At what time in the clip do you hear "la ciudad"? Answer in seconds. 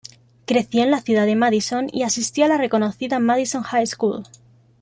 0.89-1.27